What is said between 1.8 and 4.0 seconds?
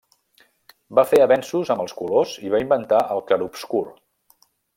els colors i va inventar el clar-obscur.